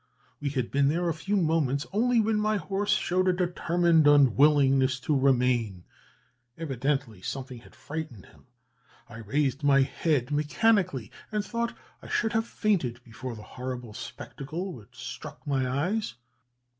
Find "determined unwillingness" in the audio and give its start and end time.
3.33-4.99